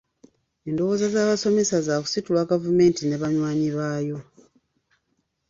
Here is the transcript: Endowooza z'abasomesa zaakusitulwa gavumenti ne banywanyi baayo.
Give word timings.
Endowooza 0.67 1.05
z'abasomesa 1.13 1.77
zaakusitulwa 1.87 2.49
gavumenti 2.51 3.01
ne 3.05 3.15
banywanyi 3.21 3.69
baayo. 3.77 4.17